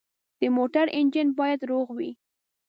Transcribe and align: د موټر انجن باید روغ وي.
د 0.39 0.41
موټر 0.57 0.85
انجن 0.99 1.27
باید 1.39 1.59
روغ 1.69 1.87
وي. 1.97 2.11